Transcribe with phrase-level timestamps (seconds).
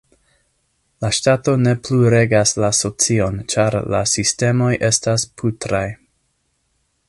[1.03, 5.87] La ŝtato ne plu regas la socion ĉar la sistemoj estas putraj.